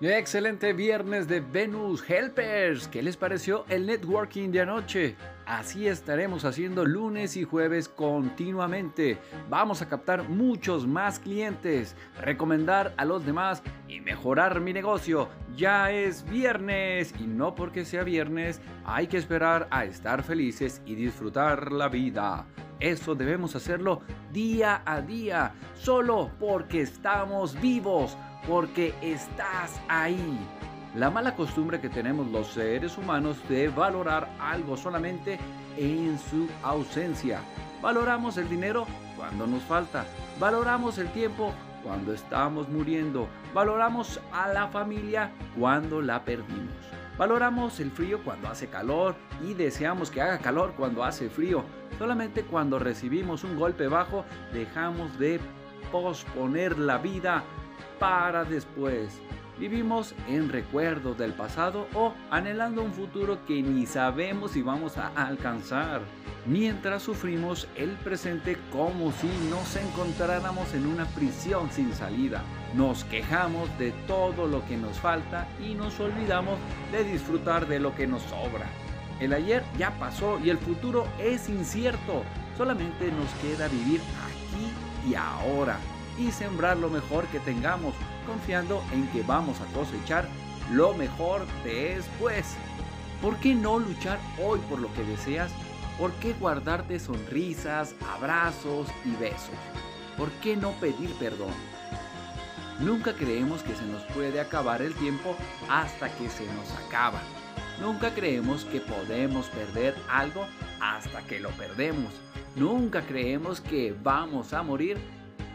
[0.00, 2.86] Excelente viernes de Venus Helpers.
[2.86, 5.16] ¿Qué les pareció el networking de anoche?
[5.44, 9.18] Así estaremos haciendo lunes y jueves continuamente.
[9.50, 15.28] Vamos a captar muchos más clientes, recomendar a los demás y mejorar mi negocio.
[15.56, 20.94] Ya es viernes y no porque sea viernes hay que esperar a estar felices y
[20.94, 22.46] disfrutar la vida.
[22.80, 28.16] Eso debemos hacerlo día a día, solo porque estamos vivos
[28.46, 30.38] porque estás ahí.
[30.94, 35.38] La mala costumbre que tenemos los seres humanos de valorar algo solamente
[35.76, 37.40] en su ausencia.
[37.82, 38.86] Valoramos el dinero
[39.16, 40.04] cuando nos falta.
[40.40, 43.28] Valoramos el tiempo cuando estamos muriendo.
[43.54, 46.74] Valoramos a la familia cuando la perdimos.
[47.16, 51.64] Valoramos el frío cuando hace calor y deseamos que haga calor cuando hace frío.
[51.98, 55.40] Solamente cuando recibimos un golpe bajo dejamos de
[55.90, 57.42] posponer la vida
[57.98, 59.20] para después.
[59.58, 65.08] Vivimos en recuerdo del pasado o anhelando un futuro que ni sabemos si vamos a
[65.08, 66.00] alcanzar,
[66.46, 72.44] mientras sufrimos el presente como si nos encontráramos en una prisión sin salida.
[72.74, 76.56] Nos quejamos de todo lo que nos falta y nos olvidamos
[76.92, 78.68] de disfrutar de lo que nos sobra.
[79.18, 82.22] El ayer ya pasó y el futuro es incierto.
[82.56, 85.78] Solamente nos queda vivir aquí y ahora
[86.18, 87.94] y sembrar lo mejor que tengamos,
[88.26, 90.28] confiando en que vamos a cosechar
[90.72, 92.56] lo mejor después.
[93.22, 95.50] ¿Por qué no luchar hoy por lo que deseas?
[95.98, 99.50] ¿Por qué guardarte sonrisas, abrazos y besos?
[100.16, 101.52] ¿Por qué no pedir perdón?
[102.80, 105.36] Nunca creemos que se nos puede acabar el tiempo
[105.68, 107.20] hasta que se nos acaba.
[107.80, 110.46] Nunca creemos que podemos perder algo
[110.80, 112.12] hasta que lo perdemos.
[112.54, 114.98] Nunca creemos que vamos a morir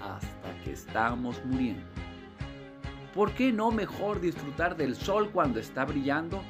[0.00, 1.82] hasta que estamos muriendo.
[3.14, 6.42] ¿Por qué no mejor disfrutar del sol cuando está brillando?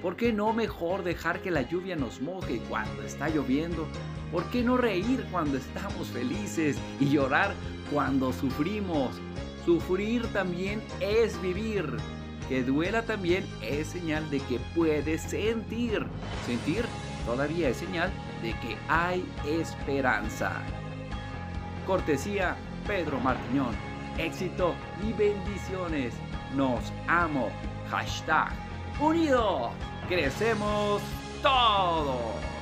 [0.00, 3.86] ¿Por qué no mejor dejar que la lluvia nos moje cuando está lloviendo?
[4.30, 7.54] ¿Por qué no reír cuando estamos felices y llorar
[7.92, 9.10] cuando sufrimos?
[9.64, 11.86] Sufrir también es vivir.
[12.48, 16.04] Que duela también es señal de que puedes sentir.
[16.46, 16.84] Sentir
[17.24, 18.10] todavía es señal
[18.42, 20.52] de que hay esperanza.
[21.86, 22.56] Cortesía
[22.86, 23.74] Pedro Martiñón.
[24.18, 26.14] Éxito y bendiciones.
[26.54, 27.48] Nos amo.
[27.90, 28.52] Hashtag
[29.00, 29.70] unido.
[30.08, 31.02] Crecemos
[31.42, 32.53] todos.